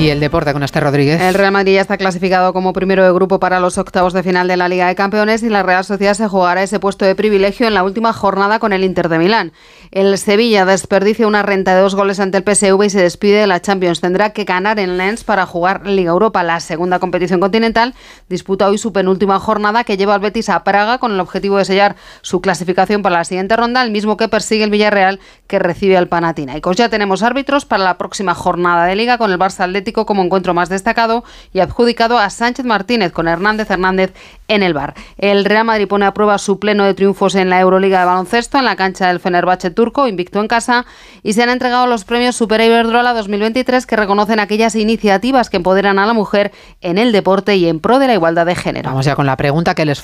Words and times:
Y 0.00 0.08
el 0.08 0.18
deporte 0.18 0.54
con 0.54 0.62
este 0.62 0.80
Rodríguez. 0.80 1.20
El 1.20 1.34
Real 1.34 1.52
Madrid 1.52 1.74
ya 1.74 1.82
está 1.82 1.98
clasificado 1.98 2.54
como 2.54 2.72
primero 2.72 3.04
de 3.04 3.12
grupo 3.12 3.38
para 3.38 3.60
los 3.60 3.76
octavos 3.76 4.14
de 4.14 4.22
final 4.22 4.48
de 4.48 4.56
la 4.56 4.66
Liga 4.66 4.88
de 4.88 4.94
Campeones 4.94 5.42
y 5.42 5.50
la 5.50 5.62
Real 5.62 5.84
Sociedad 5.84 6.14
se 6.14 6.26
jugará 6.26 6.62
ese 6.62 6.80
puesto 6.80 7.04
de 7.04 7.14
privilegio 7.14 7.66
en 7.66 7.74
la 7.74 7.84
última 7.84 8.14
jornada 8.14 8.60
con 8.60 8.72
el 8.72 8.82
Inter 8.82 9.10
de 9.10 9.18
Milán. 9.18 9.52
El 9.90 10.16
Sevilla 10.16 10.64
desperdicia 10.64 11.26
una 11.26 11.42
renta 11.42 11.74
de 11.74 11.82
dos 11.82 11.94
goles 11.94 12.18
ante 12.18 12.38
el 12.38 12.44
PSV 12.44 12.82
y 12.82 12.88
se 12.88 13.02
despide 13.02 13.40
de 13.40 13.46
la 13.46 13.60
Champions. 13.60 14.00
Tendrá 14.00 14.30
que 14.30 14.44
ganar 14.44 14.78
en 14.78 14.96
Lens 14.96 15.22
para 15.22 15.44
jugar 15.44 15.86
Liga 15.86 16.12
Europa, 16.12 16.42
la 16.44 16.60
segunda 16.60 16.98
competición 16.98 17.38
continental. 17.38 17.94
Disputa 18.30 18.68
hoy 18.68 18.78
su 18.78 18.94
penúltima 18.94 19.38
jornada 19.38 19.84
que 19.84 19.98
lleva 19.98 20.14
al 20.14 20.20
Betis 20.20 20.48
a 20.48 20.64
Praga 20.64 20.96
con 20.96 21.12
el 21.12 21.20
objetivo 21.20 21.58
de 21.58 21.66
sellar 21.66 21.96
su 22.22 22.40
clasificación 22.40 23.02
para 23.02 23.16
la 23.18 23.24
siguiente 23.26 23.54
ronda, 23.54 23.82
el 23.82 23.90
mismo 23.90 24.16
que 24.16 24.28
persigue 24.28 24.64
el 24.64 24.70
Villarreal 24.70 25.20
que 25.46 25.58
recibe 25.58 25.98
al 25.98 26.08
Panathinaikos. 26.08 26.78
Ya 26.78 26.88
tenemos 26.88 27.22
árbitros 27.22 27.66
para 27.66 27.84
la 27.84 27.98
próxima 27.98 28.34
jornada 28.34 28.86
de 28.86 28.96
Liga 28.96 29.18
con 29.18 29.30
el 29.30 29.38
Barça 29.38 29.66
Como 29.92 30.22
encuentro 30.22 30.54
más 30.54 30.68
destacado 30.68 31.24
y 31.52 31.60
adjudicado 31.60 32.18
a 32.18 32.30
Sánchez 32.30 32.64
Martínez 32.64 33.12
con 33.12 33.26
Hernández 33.26 33.70
Hernández 33.70 34.12
en 34.48 34.62
el 34.62 34.72
bar. 34.72 34.94
El 35.18 35.44
Real 35.44 35.64
Madrid 35.64 35.88
pone 35.88 36.06
a 36.06 36.14
prueba 36.14 36.38
su 36.38 36.58
pleno 36.58 36.84
de 36.84 36.94
triunfos 36.94 37.34
en 37.34 37.50
la 37.50 37.60
Euroliga 37.60 38.00
de 38.00 38.06
baloncesto 38.06 38.58
en 38.58 38.64
la 38.64 38.76
cancha 38.76 39.08
del 39.08 39.20
Fenerbahce 39.20 39.70
turco, 39.70 40.06
invicto 40.06 40.40
en 40.40 40.48
casa, 40.48 40.86
y 41.22 41.32
se 41.32 41.42
han 41.42 41.50
entregado 41.50 41.86
los 41.86 42.04
premios 42.04 42.36
Super 42.36 42.60
Iberdrola 42.60 43.12
2023 43.12 43.86
que 43.86 43.96
reconocen 43.96 44.38
aquellas 44.38 44.76
iniciativas 44.76 45.50
que 45.50 45.56
empoderan 45.56 45.98
a 45.98 46.06
la 46.06 46.12
mujer 46.12 46.52
en 46.80 46.98
el 46.98 47.12
deporte 47.12 47.56
y 47.56 47.66
en 47.66 47.80
pro 47.80 47.98
de 47.98 48.06
la 48.06 48.14
igualdad 48.14 48.46
de 48.46 48.54
género. 48.54 48.90
Vamos 48.90 49.06
ya 49.06 49.16
con 49.16 49.26
la 49.26 49.36
pregunta 49.36 49.74
que 49.74 49.84
les 49.84 49.98